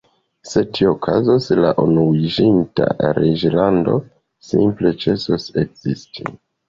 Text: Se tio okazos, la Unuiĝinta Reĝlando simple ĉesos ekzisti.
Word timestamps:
Se 0.51 0.61
tio 0.77 0.93
okazos, 0.93 1.49
la 1.65 1.73
Unuiĝinta 1.83 2.87
Reĝlando 3.21 3.99
simple 4.49 4.95
ĉesos 5.05 5.47
ekzisti. 5.67 6.27